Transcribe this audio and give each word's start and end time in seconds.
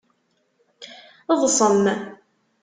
Ḍsem! 1.41 1.83